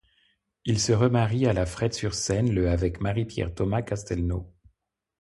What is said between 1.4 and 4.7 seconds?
à la Frette-sur-Seine le avec Marie-Pierre Thomas-Castelnau.